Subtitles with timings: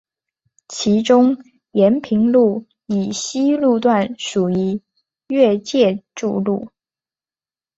[0.67, 1.37] 其中
[1.73, 4.81] 延平路以西路段属于
[5.27, 6.71] 越界筑路。